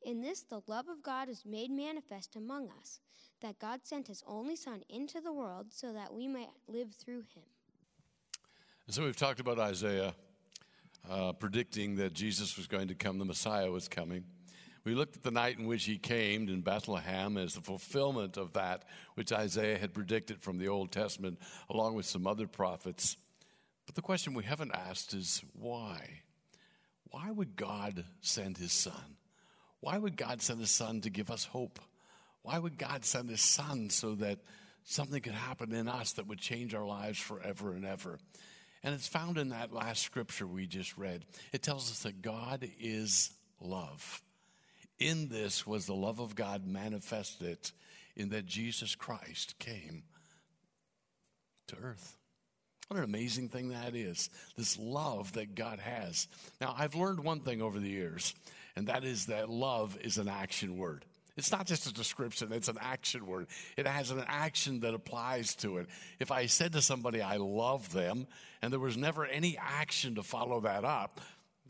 In 0.01 0.21
this, 0.21 0.41
the 0.43 0.61
love 0.67 0.87
of 0.87 1.03
God 1.03 1.27
is 1.27 1.43
made 1.45 1.71
manifest 1.71 2.35
among 2.35 2.69
us, 2.79 2.99
that 3.41 3.59
God 3.59 3.81
sent 3.83 4.07
his 4.07 4.23
only 4.25 4.55
Son 4.55 4.83
into 4.89 5.19
the 5.19 5.33
world 5.33 5.67
so 5.69 5.91
that 5.93 6.13
we 6.13 6.27
might 6.27 6.49
live 6.67 6.93
through 6.93 7.23
him. 7.33 7.43
So 8.89 9.03
we've 9.03 9.17
talked 9.17 9.41
about 9.41 9.59
Isaiah 9.59 10.15
uh, 11.09 11.33
predicting 11.33 11.95
that 11.97 12.13
Jesus 12.13 12.57
was 12.57 12.67
going 12.67 12.87
to 12.87 12.95
come, 12.95 13.17
the 13.19 13.25
Messiah 13.25 13.69
was 13.69 13.87
coming. 13.87 14.23
We 14.87 14.95
looked 14.95 15.17
at 15.17 15.23
the 15.23 15.31
night 15.31 15.59
in 15.59 15.67
which 15.67 15.83
he 15.83 15.97
came 15.97 16.47
in 16.47 16.61
Bethlehem 16.61 17.35
as 17.35 17.55
the 17.55 17.61
fulfillment 17.61 18.37
of 18.37 18.53
that 18.53 18.85
which 19.15 19.33
Isaiah 19.33 19.77
had 19.77 19.93
predicted 19.93 20.41
from 20.41 20.59
the 20.59 20.69
Old 20.69 20.93
Testament, 20.93 21.39
along 21.69 21.95
with 21.95 22.05
some 22.05 22.25
other 22.25 22.47
prophets. 22.47 23.17
But 23.85 23.95
the 23.95 24.01
question 24.01 24.33
we 24.33 24.45
haven't 24.45 24.73
asked 24.73 25.13
is 25.13 25.43
why? 25.51 26.21
Why 27.11 27.29
would 27.29 27.57
God 27.57 28.05
send 28.21 28.59
his 28.59 28.71
son? 28.71 29.17
Why 29.81 29.97
would 29.97 30.15
God 30.15 30.41
send 30.41 30.61
his 30.61 30.71
son 30.71 31.01
to 31.01 31.09
give 31.09 31.29
us 31.29 31.43
hope? 31.43 31.81
Why 32.41 32.57
would 32.57 32.77
God 32.77 33.03
send 33.03 33.29
his 33.29 33.41
son 33.41 33.89
so 33.89 34.15
that 34.15 34.39
something 34.85 35.21
could 35.21 35.33
happen 35.33 35.73
in 35.73 35.89
us 35.89 36.13
that 36.13 36.27
would 36.27 36.39
change 36.39 36.73
our 36.73 36.85
lives 36.85 37.19
forever 37.19 37.73
and 37.73 37.83
ever. 37.83 38.19
And 38.85 38.95
it's 38.95 39.09
found 39.09 39.37
in 39.37 39.49
that 39.49 39.73
last 39.73 40.01
scripture 40.01 40.47
we 40.47 40.65
just 40.65 40.97
read. 40.97 41.25
It 41.51 41.61
tells 41.61 41.91
us 41.91 42.03
that 42.03 42.21
God 42.21 42.65
is 42.79 43.31
love. 43.59 44.21
In 44.99 45.29
this 45.29 45.67
was 45.67 45.85
the 45.85 45.93
love 45.93 46.19
of 46.19 46.35
God 46.35 46.65
manifested 46.65 47.71
in 48.15 48.29
that 48.29 48.45
Jesus 48.45 48.95
Christ 48.95 49.59
came 49.59 50.03
to 51.67 51.75
earth. 51.81 52.17
What 52.87 52.97
an 52.97 53.03
amazing 53.03 53.49
thing 53.49 53.69
that 53.69 53.95
is, 53.95 54.29
this 54.55 54.79
love 54.79 55.33
that 55.33 55.55
God 55.55 55.79
has. 55.79 56.27
Now, 56.61 56.73
I've 56.77 56.95
learned 56.95 57.19
one 57.19 57.41
thing 57.41 57.61
over 57.61 57.79
the 57.79 57.89
years, 57.89 58.33
and 58.75 58.87
that 58.87 59.03
is 59.03 59.25
that 59.25 59.49
love 59.49 59.97
is 60.01 60.17
an 60.17 60.29
action 60.29 60.77
word. 60.77 61.03
It's 61.35 61.51
not 61.51 61.67
just 61.67 61.85
a 61.85 61.93
description, 61.93 62.51
it's 62.51 62.69
an 62.69 62.79
action 62.81 63.27
word. 63.27 63.47
It 63.75 63.85
has 63.85 64.09
an 64.09 64.23
action 64.25 64.79
that 64.79 64.95
applies 64.95 65.55
to 65.57 65.77
it. 65.77 65.87
If 66.19 66.31
I 66.31 66.47
said 66.47 66.71
to 66.73 66.81
somebody, 66.81 67.21
I 67.21 67.37
love 67.37 67.91
them, 67.91 68.25
and 68.61 68.71
there 68.71 68.79
was 68.79 68.97
never 68.97 69.25
any 69.25 69.57
action 69.57 70.15
to 70.15 70.23
follow 70.23 70.61
that 70.61 70.83
up, 70.83 71.21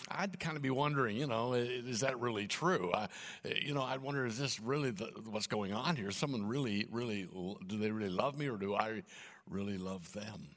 I'd 0.10 0.39
kind 0.39 0.56
of 0.56 0.62
be 0.62 0.70
wondering, 0.70 1.18
you 1.18 1.27
know, 1.27 1.54
is 1.54 2.01
that 2.01 2.20
really 2.20 2.48
true? 2.48 2.92
Uh, 2.92 3.08
you 3.44 3.74
know, 3.74 3.84
I'd 3.84 4.01
wonder, 4.01 4.25
is 4.25 4.38
this 4.38 4.60
really 4.60 4.92
the, 4.92 5.06
what's 5.30 5.48
going 5.48 5.74
on 5.74 5.96
here? 5.96 6.12
Someone 6.12 6.48
really, 6.48 6.86
really, 6.92 7.27
do 7.68 7.77
they 7.77 7.92
really 7.92 8.10
love 8.10 8.38
me 8.38 8.48
or 8.50 8.58
do 8.58 8.75
I 8.75 9.04
really 9.50 9.77
love 9.77 10.12
them? 10.13 10.50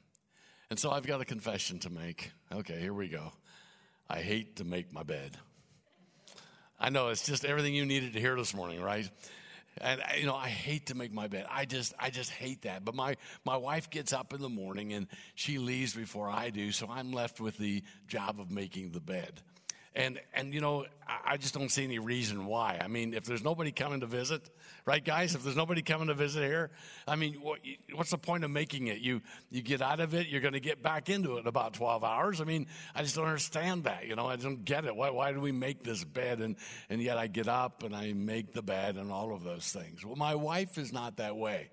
And 0.69 0.79
so 0.79 0.91
I've 0.91 1.05
got 1.05 1.21
a 1.21 1.25
confession 1.25 1.79
to 1.79 1.89
make. 1.89 2.31
Okay, 2.51 2.79
here 2.79 2.93
we 2.93 3.09
go. 3.09 3.33
I 4.09 4.19
hate 4.19 4.57
to 4.57 4.63
make 4.63 4.93
my 4.93 5.03
bed. 5.03 5.37
I 6.79 6.89
know 6.89 7.09
it's 7.09 7.25
just 7.25 7.45
everything 7.45 7.75
you 7.75 7.85
needed 7.85 8.13
to 8.13 8.19
hear 8.19 8.35
this 8.35 8.53
morning, 8.53 8.81
right? 8.81 9.09
And 9.77 10.01
you 10.17 10.25
know, 10.25 10.35
I 10.35 10.49
hate 10.49 10.87
to 10.87 10.95
make 10.95 11.13
my 11.13 11.27
bed. 11.27 11.45
I 11.49 11.65
just, 11.65 11.93
I 11.97 12.09
just 12.09 12.29
hate 12.29 12.63
that. 12.63 12.83
But 12.83 12.95
my 12.95 13.15
my 13.45 13.57
wife 13.57 13.89
gets 13.89 14.11
up 14.11 14.33
in 14.33 14.41
the 14.41 14.49
morning 14.49 14.93
and 14.93 15.07
she 15.35 15.57
leaves 15.57 15.93
before 15.93 16.29
I 16.29 16.49
do, 16.49 16.71
so 16.71 16.87
I'm 16.89 17.11
left 17.11 17.39
with 17.39 17.57
the 17.57 17.83
job 18.07 18.39
of 18.39 18.51
making 18.51 18.91
the 18.91 18.99
bed. 18.99 19.41
And 19.93 20.21
and 20.33 20.53
you 20.53 20.61
know, 20.61 20.85
I 21.25 21.35
just 21.35 21.53
don't 21.53 21.69
see 21.69 21.83
any 21.83 21.99
reason 21.99 22.45
why. 22.45 22.79
I 22.81 22.87
mean, 22.87 23.13
if 23.13 23.25
there's 23.25 23.43
nobody 23.43 23.73
coming 23.73 23.99
to 23.99 24.05
visit, 24.05 24.49
right, 24.85 25.03
guys? 25.03 25.35
If 25.35 25.43
there's 25.43 25.57
nobody 25.57 25.81
coming 25.81 26.07
to 26.07 26.13
visit 26.13 26.43
here, 26.43 26.71
I 27.05 27.17
mean, 27.17 27.33
what, 27.41 27.59
what's 27.93 28.11
the 28.11 28.17
point 28.17 28.45
of 28.45 28.51
making 28.51 28.87
it? 28.87 28.99
You 28.99 29.21
you 29.49 29.61
get 29.61 29.81
out 29.81 29.99
of 29.99 30.13
it, 30.13 30.27
you're 30.27 30.39
going 30.39 30.53
to 30.53 30.61
get 30.61 30.81
back 30.81 31.09
into 31.09 31.35
it 31.35 31.41
in 31.41 31.47
about 31.47 31.73
12 31.73 32.05
hours. 32.05 32.39
I 32.39 32.45
mean, 32.45 32.67
I 32.95 33.03
just 33.03 33.15
don't 33.15 33.25
understand 33.25 33.83
that. 33.83 34.07
You 34.07 34.15
know, 34.15 34.27
I 34.27 34.37
don't 34.37 34.63
get 34.63 34.85
it. 34.85 34.95
Why 34.95 35.09
why 35.09 35.33
do 35.33 35.41
we 35.41 35.51
make 35.51 35.83
this 35.83 36.05
bed 36.05 36.39
and 36.39 36.55
and 36.89 37.01
yet 37.01 37.17
I 37.17 37.27
get 37.27 37.49
up 37.49 37.83
and 37.83 37.93
I 37.93 38.13
make 38.13 38.53
the 38.53 38.61
bed 38.61 38.95
and 38.95 39.11
all 39.11 39.33
of 39.33 39.43
those 39.43 39.73
things? 39.73 40.05
Well, 40.05 40.15
my 40.15 40.35
wife 40.35 40.77
is 40.77 40.93
not 40.93 41.17
that 41.17 41.35
way. 41.35 41.69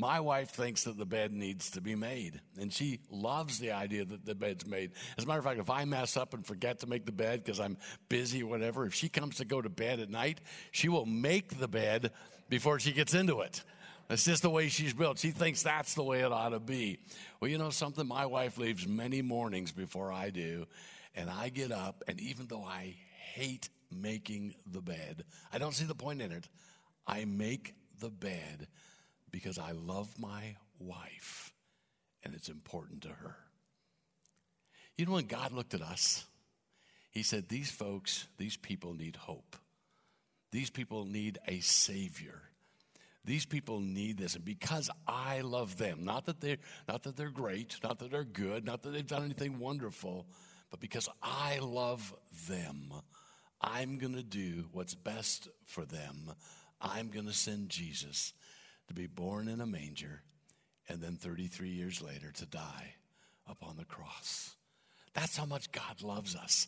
My 0.00 0.18
wife 0.18 0.48
thinks 0.48 0.84
that 0.84 0.96
the 0.96 1.04
bed 1.04 1.30
needs 1.30 1.72
to 1.72 1.82
be 1.82 1.94
made, 1.94 2.40
and 2.58 2.72
she 2.72 3.00
loves 3.10 3.58
the 3.58 3.72
idea 3.72 4.06
that 4.06 4.24
the 4.24 4.34
bed's 4.34 4.66
made. 4.66 4.92
As 5.18 5.24
a 5.24 5.26
matter 5.26 5.40
of 5.40 5.44
fact, 5.44 5.60
if 5.60 5.68
I 5.68 5.84
mess 5.84 6.16
up 6.16 6.32
and 6.32 6.46
forget 6.46 6.78
to 6.78 6.86
make 6.86 7.04
the 7.04 7.12
bed 7.12 7.44
because 7.44 7.60
I'm 7.60 7.76
busy 8.08 8.42
or 8.42 8.46
whatever, 8.46 8.86
if 8.86 8.94
she 8.94 9.10
comes 9.10 9.36
to 9.36 9.44
go 9.44 9.60
to 9.60 9.68
bed 9.68 10.00
at 10.00 10.08
night, 10.08 10.40
she 10.70 10.88
will 10.88 11.04
make 11.04 11.58
the 11.58 11.68
bed 11.68 12.12
before 12.48 12.80
she 12.80 12.92
gets 12.92 13.12
into 13.12 13.42
it. 13.42 13.62
That's 14.08 14.24
just 14.24 14.40
the 14.40 14.48
way 14.48 14.68
she's 14.68 14.94
built. 14.94 15.18
She 15.18 15.32
thinks 15.32 15.62
that's 15.62 15.92
the 15.92 16.02
way 16.02 16.20
it 16.20 16.32
ought 16.32 16.48
to 16.48 16.60
be. 16.60 17.00
Well, 17.38 17.50
you 17.50 17.58
know 17.58 17.68
something? 17.68 18.08
My 18.08 18.24
wife 18.24 18.56
leaves 18.56 18.88
many 18.88 19.20
mornings 19.20 19.70
before 19.70 20.10
I 20.10 20.30
do, 20.30 20.64
and 21.14 21.28
I 21.28 21.50
get 21.50 21.72
up, 21.72 22.04
and 22.08 22.18
even 22.22 22.46
though 22.46 22.64
I 22.64 22.96
hate 23.34 23.68
making 23.90 24.54
the 24.64 24.80
bed, 24.80 25.24
I 25.52 25.58
don't 25.58 25.74
see 25.74 25.84
the 25.84 25.94
point 25.94 26.22
in 26.22 26.32
it. 26.32 26.48
I 27.06 27.26
make 27.26 27.74
the 28.00 28.08
bed 28.08 28.66
because 29.30 29.58
I 29.58 29.72
love 29.72 30.18
my 30.18 30.56
wife 30.78 31.52
and 32.24 32.34
it's 32.34 32.48
important 32.48 33.02
to 33.02 33.08
her. 33.08 33.36
You 34.96 35.06
know, 35.06 35.12
when 35.12 35.26
God 35.26 35.52
looked 35.52 35.74
at 35.74 35.82
us, 35.82 36.26
He 37.10 37.22
said, 37.22 37.48
These 37.48 37.70
folks, 37.70 38.26
these 38.36 38.56
people 38.56 38.94
need 38.94 39.16
hope. 39.16 39.56
These 40.52 40.70
people 40.70 41.04
need 41.04 41.38
a 41.46 41.60
Savior. 41.60 42.42
These 43.24 43.46
people 43.46 43.80
need 43.80 44.18
this. 44.18 44.34
And 44.34 44.44
because 44.44 44.90
I 45.06 45.42
love 45.42 45.76
them, 45.76 46.04
not 46.04 46.26
that 46.26 46.40
they're, 46.40 46.56
not 46.88 47.02
that 47.04 47.16
they're 47.16 47.30
great, 47.30 47.76
not 47.82 47.98
that 47.98 48.10
they're 48.10 48.24
good, 48.24 48.64
not 48.64 48.82
that 48.82 48.90
they've 48.90 49.06
done 49.06 49.24
anything 49.24 49.58
wonderful, 49.58 50.26
but 50.70 50.80
because 50.80 51.08
I 51.22 51.58
love 51.60 52.14
them, 52.48 52.92
I'm 53.60 53.98
going 53.98 54.14
to 54.14 54.22
do 54.22 54.68
what's 54.72 54.94
best 54.94 55.48
for 55.66 55.84
them. 55.84 56.32
I'm 56.80 57.08
going 57.08 57.26
to 57.26 57.32
send 57.32 57.68
Jesus 57.68 58.32
to 58.90 58.94
be 58.94 59.06
born 59.06 59.46
in 59.46 59.60
a 59.60 59.66
manger 59.66 60.20
and 60.88 61.00
then 61.00 61.14
33 61.14 61.68
years 61.68 62.02
later 62.02 62.32
to 62.32 62.44
die 62.44 62.94
upon 63.48 63.76
the 63.76 63.84
cross. 63.84 64.56
That's 65.14 65.36
how 65.36 65.44
much 65.44 65.70
God 65.70 66.02
loves 66.02 66.34
us. 66.34 66.66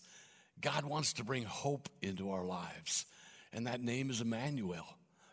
God 0.61 0.85
wants 0.85 1.15
to 1.15 1.25
bring 1.25 1.43
hope 1.43 1.89
into 2.01 2.31
our 2.31 2.45
lives, 2.45 3.07
and 3.53 3.67
that 3.67 3.81
name 3.81 4.09
is 4.09 4.21
Emmanuel. 4.21 4.87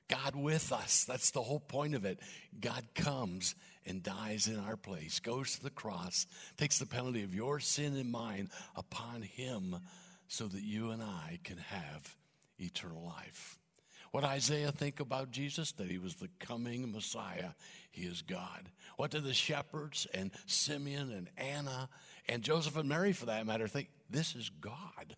God 0.07 0.35
with 0.35 0.73
us. 0.73 1.05
That's 1.05 1.29
the 1.29 1.43
whole 1.43 1.59
point 1.59 1.93
of 1.93 2.05
it. 2.05 2.19
God 2.59 2.83
comes 2.95 3.53
and 3.85 4.01
dies 4.01 4.47
in 4.47 4.57
our 4.57 4.75
place, 4.75 5.19
goes 5.19 5.57
to 5.57 5.63
the 5.63 5.69
cross, 5.69 6.25
takes 6.57 6.79
the 6.79 6.87
penalty 6.87 7.21
of 7.21 7.35
your 7.35 7.59
sin 7.59 7.95
and 7.95 8.11
mine 8.11 8.49
upon 8.75 9.21
him 9.21 9.75
so 10.27 10.47
that 10.47 10.63
you 10.63 10.89
and 10.89 11.03
I 11.03 11.37
can 11.43 11.57
have 11.57 12.15
eternal 12.57 13.05
life. 13.05 13.59
What 14.11 14.23
Isaiah 14.23 14.71
think 14.71 14.99
about 14.99 15.31
Jesus? 15.31 15.71
That 15.73 15.87
he 15.87 15.97
was 15.97 16.15
the 16.15 16.29
coming 16.39 16.91
Messiah. 16.91 17.51
He 17.91 18.03
is 18.03 18.21
God. 18.21 18.69
What 18.97 19.11
did 19.11 19.23
the 19.23 19.33
shepherds 19.33 20.07
and 20.13 20.31
Simeon 20.45 21.11
and 21.11 21.29
Anna 21.37 21.89
and 22.27 22.43
Joseph 22.43 22.77
and 22.77 22.89
Mary, 22.89 23.13
for 23.13 23.27
that 23.27 23.45
matter, 23.45 23.67
think? 23.67 23.89
This 24.09 24.35
is 24.35 24.49
God, 24.49 25.15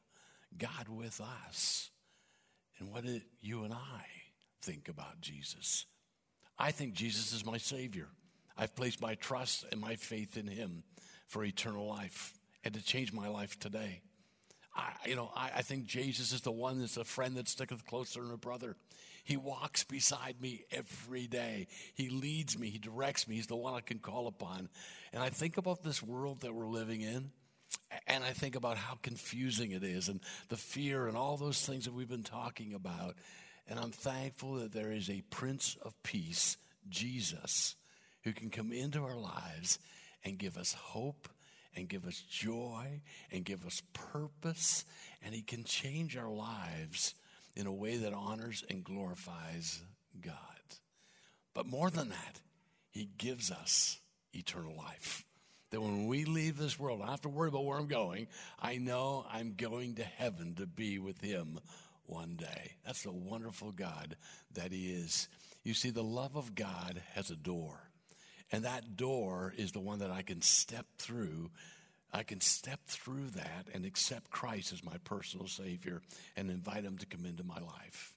God 0.57 0.89
with 0.89 1.21
us. 1.21 1.89
And 2.79 2.91
what 2.91 3.05
did 3.05 3.23
you 3.41 3.63
and 3.63 3.73
I 3.73 4.05
think 4.61 4.89
about 4.89 5.21
Jesus? 5.21 5.85
I 6.57 6.71
think 6.71 6.93
Jesus 6.93 7.33
is 7.33 7.45
my 7.45 7.57
Savior. 7.57 8.07
I've 8.57 8.75
placed 8.75 9.01
my 9.01 9.15
trust 9.15 9.65
and 9.71 9.79
my 9.79 9.95
faith 9.95 10.37
in 10.37 10.47
Him 10.47 10.83
for 11.27 11.43
eternal 11.43 11.87
life 11.87 12.33
and 12.63 12.73
to 12.73 12.83
change 12.83 13.13
my 13.13 13.27
life 13.27 13.57
today. 13.59 14.01
I, 14.75 14.91
you 15.05 15.15
know, 15.15 15.31
I, 15.35 15.51
I 15.57 15.61
think 15.61 15.85
Jesus 15.85 16.31
is 16.31 16.41
the 16.41 16.51
one 16.51 16.79
that's 16.79 16.97
a 16.97 17.03
friend 17.03 17.35
that 17.35 17.47
sticketh 17.47 17.85
closer 17.85 18.21
than 18.21 18.31
a 18.31 18.37
brother. 18.37 18.75
He 19.23 19.37
walks 19.37 19.83
beside 19.83 20.41
me 20.41 20.63
every 20.71 21.27
day. 21.27 21.67
He 21.93 22.09
leads 22.09 22.57
me. 22.57 22.69
He 22.69 22.79
directs 22.79 23.27
me. 23.27 23.35
He's 23.35 23.47
the 23.47 23.55
one 23.55 23.73
I 23.73 23.81
can 23.81 23.99
call 23.99 24.27
upon. 24.27 24.69
And 25.13 25.21
I 25.21 25.29
think 25.29 25.57
about 25.57 25.83
this 25.83 26.01
world 26.01 26.41
that 26.41 26.55
we're 26.55 26.67
living 26.67 27.01
in, 27.01 27.31
and 28.07 28.23
I 28.23 28.31
think 28.31 28.55
about 28.55 28.77
how 28.77 28.97
confusing 29.01 29.71
it 29.71 29.83
is, 29.83 30.09
and 30.09 30.21
the 30.49 30.57
fear, 30.57 31.07
and 31.07 31.15
all 31.15 31.37
those 31.37 31.65
things 31.65 31.85
that 31.85 31.93
we've 31.93 32.09
been 32.09 32.23
talking 32.23 32.73
about. 32.73 33.15
And 33.67 33.79
I'm 33.79 33.91
thankful 33.91 34.55
that 34.55 34.71
there 34.73 34.91
is 34.91 35.09
a 35.09 35.23
Prince 35.29 35.77
of 35.81 36.01
Peace, 36.03 36.57
Jesus, 36.89 37.75
who 38.23 38.33
can 38.33 38.49
come 38.49 38.71
into 38.71 39.03
our 39.03 39.17
lives 39.17 39.79
and 40.23 40.37
give 40.37 40.57
us 40.57 40.73
hope 40.73 41.29
and 41.75 41.89
give 41.89 42.05
us 42.05 42.23
joy 42.29 43.01
and 43.31 43.45
give 43.45 43.65
us 43.65 43.81
purpose, 43.93 44.85
and 45.23 45.33
He 45.33 45.41
can 45.41 45.63
change 45.63 46.17
our 46.17 46.29
lives 46.29 47.15
in 47.55 47.67
a 47.67 47.73
way 47.73 47.97
that 47.97 48.13
honors 48.13 48.63
and 48.69 48.83
glorifies 48.83 49.81
God. 50.21 50.35
But 51.53 51.65
more 51.65 51.89
than 51.89 52.09
that, 52.09 52.41
He 52.89 53.09
gives 53.17 53.51
us 53.51 53.99
eternal 54.33 54.75
life. 54.75 55.23
That 55.71 55.81
when 55.81 56.07
we 56.07 56.25
leave 56.25 56.57
this 56.57 56.77
world, 56.77 56.99
I 57.01 57.05
don't 57.05 57.11
have 57.11 57.21
to 57.21 57.29
worry 57.29 57.47
about 57.47 57.65
where 57.65 57.77
I'm 57.77 57.87
going. 57.87 58.27
I 58.59 58.77
know 58.77 59.25
I'm 59.31 59.53
going 59.55 59.95
to 59.95 60.03
heaven 60.03 60.55
to 60.55 60.65
be 60.65 60.99
with 60.99 61.21
Him 61.21 61.59
one 62.05 62.35
day. 62.35 62.73
That's 62.85 63.03
the 63.03 63.11
wonderful 63.11 63.71
God 63.71 64.17
that 64.53 64.73
He 64.73 64.91
is. 64.91 65.29
You 65.63 65.73
see, 65.73 65.89
the 65.89 66.03
love 66.03 66.35
of 66.35 66.55
God 66.55 67.01
has 67.13 67.29
a 67.29 67.35
door. 67.35 67.90
And 68.51 68.65
that 68.65 68.97
door 68.97 69.53
is 69.57 69.71
the 69.71 69.79
one 69.79 69.99
that 69.99 70.11
I 70.11 70.21
can 70.21 70.41
step 70.41 70.85
through. 70.97 71.51
I 72.13 72.23
can 72.23 72.41
step 72.41 72.81
through 72.87 73.29
that 73.35 73.67
and 73.73 73.85
accept 73.85 74.29
Christ 74.29 74.73
as 74.73 74.83
my 74.83 74.97
personal 75.05 75.47
Savior 75.47 76.01
and 76.35 76.49
invite 76.49 76.83
Him 76.83 76.97
to 76.97 77.05
come 77.05 77.25
into 77.25 77.43
my 77.43 77.59
life. 77.59 78.13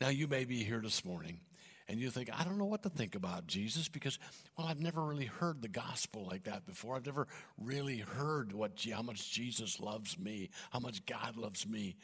Now, 0.00 0.08
you 0.08 0.28
may 0.28 0.44
be 0.44 0.62
here 0.62 0.80
this 0.80 1.04
morning 1.04 1.40
and 1.88 2.00
you 2.00 2.10
think, 2.10 2.30
I 2.32 2.44
don't 2.44 2.58
know 2.58 2.66
what 2.66 2.84
to 2.84 2.88
think 2.88 3.16
about 3.16 3.46
Jesus 3.48 3.88
because, 3.88 4.18
well, 4.56 4.68
I've 4.68 4.80
never 4.80 5.02
really 5.02 5.26
heard 5.26 5.60
the 5.60 5.68
gospel 5.68 6.26
like 6.26 6.44
that 6.44 6.64
before. 6.64 6.96
I've 6.96 7.06
never 7.06 7.26
really 7.58 7.98
heard 7.98 8.52
what, 8.52 8.86
how 8.92 9.02
much 9.02 9.32
Jesus 9.32 9.80
loves 9.80 10.18
me, 10.18 10.50
how 10.70 10.78
much 10.78 11.04
God 11.04 11.36
loves 11.36 11.66
me. 11.66 11.96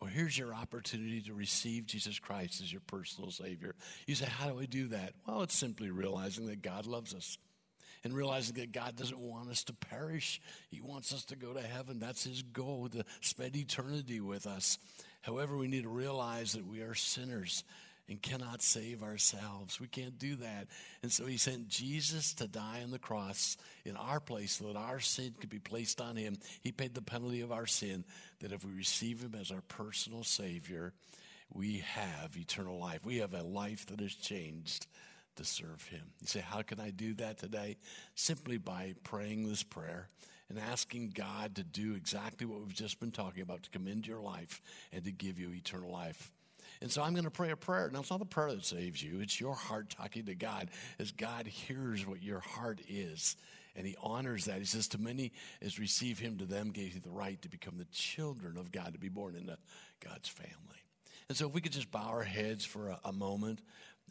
Well, 0.00 0.10
here's 0.10 0.36
your 0.36 0.54
opportunity 0.54 1.22
to 1.22 1.34
receive 1.34 1.86
Jesus 1.86 2.18
Christ 2.18 2.60
as 2.60 2.72
your 2.72 2.82
personal 2.86 3.30
Savior. 3.30 3.74
You 4.06 4.14
say, 4.14 4.26
How 4.26 4.50
do 4.50 4.60
I 4.60 4.66
do 4.66 4.88
that? 4.88 5.14
Well, 5.26 5.42
it's 5.42 5.56
simply 5.56 5.90
realizing 5.90 6.46
that 6.46 6.62
God 6.62 6.86
loves 6.86 7.14
us 7.14 7.38
and 8.04 8.14
realizing 8.14 8.56
that 8.56 8.72
God 8.72 8.96
doesn't 8.96 9.18
want 9.18 9.48
us 9.48 9.64
to 9.64 9.72
perish. 9.72 10.40
He 10.68 10.80
wants 10.80 11.14
us 11.14 11.24
to 11.26 11.36
go 11.36 11.54
to 11.54 11.62
heaven. 11.62 11.98
That's 11.98 12.24
His 12.24 12.42
goal, 12.42 12.88
to 12.90 13.04
spend 13.20 13.56
eternity 13.56 14.20
with 14.20 14.46
us. 14.46 14.78
However, 15.22 15.56
we 15.56 15.68
need 15.68 15.84
to 15.84 15.88
realize 15.88 16.52
that 16.52 16.66
we 16.66 16.82
are 16.82 16.94
sinners 16.94 17.64
and 18.08 18.20
cannot 18.20 18.62
save 18.62 19.02
ourselves. 19.02 19.80
We 19.80 19.86
can't 19.86 20.18
do 20.18 20.36
that. 20.36 20.68
And 21.02 21.10
so 21.10 21.26
he 21.26 21.36
sent 21.36 21.68
Jesus 21.68 22.34
to 22.34 22.46
die 22.46 22.80
on 22.82 22.90
the 22.90 22.98
cross 22.98 23.56
in 23.84 23.96
our 23.96 24.20
place 24.20 24.56
so 24.56 24.66
that 24.66 24.76
our 24.76 25.00
sin 25.00 25.34
could 25.40 25.50
be 25.50 25.58
placed 25.58 26.00
on 26.00 26.16
him. 26.16 26.36
He 26.60 26.72
paid 26.72 26.94
the 26.94 27.02
penalty 27.02 27.40
of 27.40 27.52
our 27.52 27.66
sin, 27.66 28.04
that 28.40 28.52
if 28.52 28.64
we 28.64 28.72
receive 28.72 29.22
him 29.22 29.34
as 29.38 29.50
our 29.50 29.62
personal 29.62 30.22
Savior, 30.24 30.92
we 31.52 31.78
have 31.78 32.36
eternal 32.36 32.78
life. 32.78 33.04
We 33.04 33.18
have 33.18 33.34
a 33.34 33.42
life 33.42 33.86
that 33.86 34.00
has 34.00 34.14
changed 34.14 34.86
to 35.36 35.44
serve 35.44 35.86
him. 35.88 36.02
You 36.20 36.26
say, 36.26 36.40
How 36.40 36.62
can 36.62 36.80
I 36.80 36.90
do 36.90 37.14
that 37.14 37.38
today? 37.38 37.76
Simply 38.14 38.58
by 38.58 38.94
praying 39.02 39.48
this 39.48 39.62
prayer 39.62 40.08
and 40.48 40.58
asking 40.58 41.12
God 41.14 41.56
to 41.56 41.64
do 41.64 41.94
exactly 41.94 42.46
what 42.46 42.60
we've 42.60 42.74
just 42.74 43.00
been 43.00 43.10
talking 43.10 43.42
about 43.42 43.62
to 43.64 43.70
come 43.70 43.88
into 43.88 44.10
your 44.10 44.20
life 44.20 44.60
and 44.92 45.04
to 45.04 45.12
give 45.12 45.38
you 45.38 45.52
eternal 45.52 45.90
life. 45.90 46.30
And 46.84 46.92
so 46.92 47.02
I'm 47.02 47.14
going 47.14 47.24
to 47.24 47.30
pray 47.30 47.50
a 47.50 47.56
prayer. 47.56 47.88
Now, 47.90 48.00
it's 48.00 48.10
not 48.10 48.18
the 48.18 48.26
prayer 48.26 48.50
that 48.52 48.62
saves 48.62 49.02
you, 49.02 49.20
it's 49.20 49.40
your 49.40 49.54
heart 49.54 49.88
talking 49.88 50.26
to 50.26 50.34
God 50.34 50.68
as 50.98 51.12
God 51.12 51.46
hears 51.46 52.06
what 52.06 52.22
your 52.22 52.40
heart 52.40 52.82
is. 52.86 53.36
And 53.74 53.86
he 53.86 53.96
honors 54.02 54.44
that. 54.44 54.58
He 54.58 54.66
says, 54.66 54.86
To 54.88 54.98
many 54.98 55.32
as 55.62 55.78
receive 55.78 56.18
him, 56.18 56.36
to 56.36 56.44
them 56.44 56.72
gave 56.72 56.92
he 56.92 56.98
the 56.98 57.08
right 57.08 57.40
to 57.40 57.48
become 57.48 57.78
the 57.78 57.86
children 57.86 58.58
of 58.58 58.70
God, 58.70 58.92
to 58.92 58.98
be 58.98 59.08
born 59.08 59.34
into 59.34 59.56
God's 60.06 60.28
family. 60.28 60.84
And 61.30 61.38
so, 61.38 61.48
if 61.48 61.54
we 61.54 61.62
could 61.62 61.72
just 61.72 61.90
bow 61.90 62.04
our 62.04 62.22
heads 62.22 62.66
for 62.66 62.90
a, 62.90 63.00
a 63.06 63.12
moment 63.14 63.62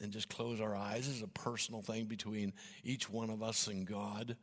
and 0.02 0.12
just 0.12 0.28
close 0.28 0.60
our 0.60 0.76
eyes, 0.76 1.06
this 1.06 1.18
is 1.18 1.22
a 1.22 1.28
personal 1.28 1.84
thing 1.84 2.06
between 2.06 2.54
each 2.84 3.08
one 3.08 3.30
of 3.30 3.44
us 3.44 3.68
and 3.68 3.86
God. 3.86 4.36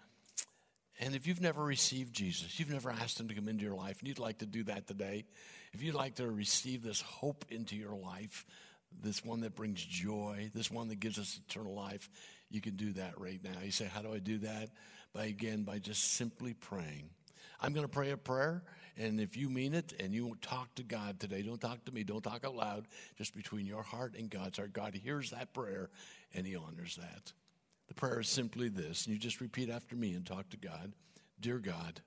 And 1.01 1.15
if 1.15 1.27
you've 1.27 1.41
never 1.41 1.63
received 1.63 2.15
Jesus, 2.15 2.61
you've 2.61 2.71
never 2.71 2.91
asked 2.91 3.19
him 3.19 3.29
to 3.29 3.35
come 3.35 3.49
into 3.49 3.65
your 3.65 3.75
life, 3.75 3.99
and 3.99 4.09
you'd 4.09 4.19
like 4.19 4.39
to 4.39 4.47
do 4.47 4.65
that 4.65 4.87
today, 4.87 5.25
if 5.73 5.83
you'd 5.83 5.95
like 5.95 6.17
to 6.17 6.31
receive 6.31 6.83
this 6.83 7.01
hope 7.01 7.47
into 7.49 7.75
your 7.75 7.95
life, 7.95 8.45
this 9.03 9.25
one 9.25 9.41
that 9.41 9.57
brings 9.57 9.83
joy, 9.83 10.51
this 10.55 10.71
one 10.71 10.89
that 10.89 11.01
gives 11.01 11.19
us 11.19 11.41
eternal 11.49 11.75
life, 11.75 12.11
you 12.51 12.61
can 12.61 12.77
do 12.77 12.93
that 12.93 13.19
right 13.19 13.41
now. 13.43 13.63
You 13.65 13.71
say, 13.71 13.87
How 13.87 14.03
do 14.03 14.13
I 14.13 14.19
do 14.19 14.39
that? 14.39 14.69
By 15.15 15.25
again, 15.25 15.63
by 15.63 15.79
just 15.79 16.15
simply 16.15 16.53
praying. 16.53 17.09
I'm 17.63 17.73
going 17.73 17.87
to 17.87 17.93
pray 17.93 18.11
a 18.11 18.17
prayer, 18.17 18.63
and 18.99 19.21
if 19.21 19.37
you 19.37 19.49
mean 19.49 19.75
it 19.75 19.95
and 19.99 20.13
you 20.13 20.37
talk 20.43 20.75
to 20.75 20.83
God 20.83 21.19
today, 21.19 21.41
don't 21.41 21.61
talk 21.61 21.85
to 21.87 21.93
me, 21.93 22.05
don't 22.05 22.23
talk 22.23 22.45
out 22.45 22.55
loud, 22.55 22.87
just 23.17 23.35
between 23.35 23.65
your 23.65 23.83
heart 23.83 24.15
and 24.19 24.29
God's 24.29 24.59
heart. 24.59 24.75
God 24.75 24.95
hears 24.95 25.31
that 25.31 25.55
prayer 25.55 25.89
and 26.35 26.47
He 26.47 26.57
honors 26.57 26.97
that. 26.97 27.33
The 27.91 27.95
prayer 27.95 28.21
is 28.21 28.29
simply 28.29 28.69
this, 28.69 29.05
and 29.05 29.13
you 29.13 29.19
just 29.19 29.41
repeat 29.41 29.69
after 29.69 29.97
me 29.97 30.15
and 30.15 30.25
talk 30.25 30.49
to 30.51 30.57
God 30.57 30.93
Dear 31.41 31.59
God, 31.59 32.03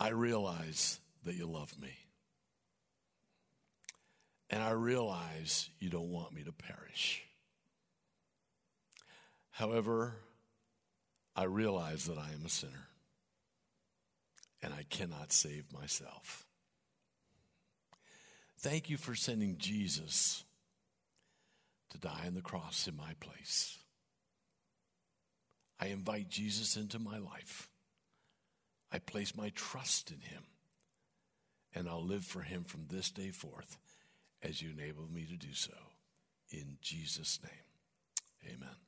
I 0.00 0.10
realize 0.10 1.00
that 1.24 1.34
you 1.34 1.46
love 1.46 1.78
me. 1.80 1.90
And 4.48 4.62
I 4.62 4.70
realize 4.70 5.68
you 5.80 5.90
don't 5.90 6.10
want 6.12 6.32
me 6.32 6.44
to 6.44 6.52
perish. 6.52 7.24
However, 9.50 10.14
I 11.34 11.44
realize 11.44 12.04
that 12.04 12.18
I 12.18 12.30
am 12.32 12.46
a 12.46 12.48
sinner 12.48 12.88
and 14.62 14.72
I 14.72 14.84
cannot 14.88 15.32
save 15.32 15.72
myself. 15.72 16.46
Thank 18.58 18.88
you 18.88 18.96
for 18.96 19.14
sending 19.14 19.58
Jesus 19.58 20.44
to 21.96 22.08
die 22.08 22.24
on 22.26 22.34
the 22.34 22.42
cross 22.42 22.86
in 22.86 22.96
my 22.96 23.14
place. 23.20 23.78
I 25.80 25.86
invite 25.86 26.28
Jesus 26.28 26.76
into 26.76 26.98
my 26.98 27.18
life. 27.18 27.68
I 28.92 28.98
place 28.98 29.36
my 29.36 29.50
trust 29.50 30.10
in 30.10 30.20
him, 30.20 30.44
and 31.74 31.88
I'll 31.88 32.04
live 32.04 32.24
for 32.24 32.40
him 32.40 32.64
from 32.64 32.86
this 32.88 33.10
day 33.10 33.30
forth 33.30 33.76
as 34.42 34.62
you 34.62 34.70
enable 34.70 35.08
me 35.08 35.26
to 35.26 35.36
do 35.36 35.52
so. 35.52 35.74
In 36.50 36.78
Jesus' 36.80 37.40
name, 37.42 38.54
amen. 38.54 38.85